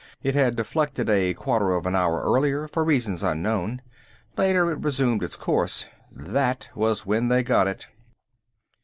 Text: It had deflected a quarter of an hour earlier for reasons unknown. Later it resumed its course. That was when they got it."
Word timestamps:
It 0.23 0.33
had 0.33 0.55
deflected 0.55 1.11
a 1.11 1.31
quarter 1.35 1.73
of 1.75 1.85
an 1.85 1.95
hour 1.95 2.23
earlier 2.23 2.67
for 2.67 2.83
reasons 2.83 3.21
unknown. 3.21 3.83
Later 4.35 4.71
it 4.71 4.79
resumed 4.83 5.21
its 5.21 5.35
course. 5.35 5.85
That 6.11 6.67
was 6.73 7.05
when 7.05 7.27
they 7.27 7.43
got 7.43 7.67
it." 7.67 7.85